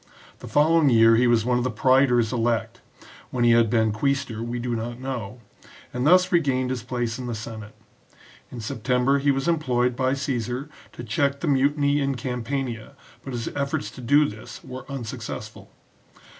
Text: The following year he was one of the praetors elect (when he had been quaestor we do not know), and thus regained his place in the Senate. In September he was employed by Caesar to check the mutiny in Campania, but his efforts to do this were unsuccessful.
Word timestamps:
The 0.39 0.47
following 0.47 0.89
year 0.89 1.15
he 1.15 1.27
was 1.27 1.45
one 1.45 1.59
of 1.59 1.63
the 1.63 1.69
praetors 1.69 2.33
elect 2.33 2.81
(when 3.29 3.43
he 3.43 3.51
had 3.51 3.69
been 3.69 3.91
quaestor 3.91 4.41
we 4.41 4.57
do 4.57 4.75
not 4.75 4.99
know), 4.99 5.41
and 5.93 6.07
thus 6.07 6.31
regained 6.31 6.71
his 6.71 6.81
place 6.81 7.19
in 7.19 7.27
the 7.27 7.35
Senate. 7.35 7.75
In 8.49 8.61
September 8.61 9.19
he 9.19 9.29
was 9.29 9.47
employed 9.47 9.95
by 9.95 10.15
Caesar 10.15 10.69
to 10.93 11.03
check 11.03 11.41
the 11.41 11.47
mutiny 11.47 11.99
in 12.01 12.15
Campania, 12.15 12.93
but 13.23 13.33
his 13.33 13.49
efforts 13.49 13.91
to 13.91 14.01
do 14.01 14.27
this 14.27 14.63
were 14.63 14.89
unsuccessful. 14.91 15.69